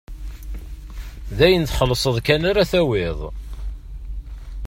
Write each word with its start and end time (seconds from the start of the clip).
D 1.37 1.39
ayen 1.45 1.63
txellṣeḍ 1.65 2.15
kan 2.25 2.41
ara 2.49 2.69
tawiḍ. 2.71 3.19